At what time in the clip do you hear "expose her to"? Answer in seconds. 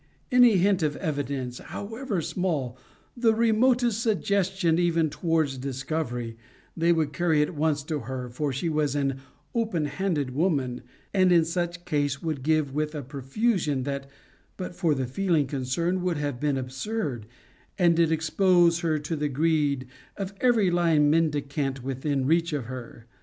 18.11-19.15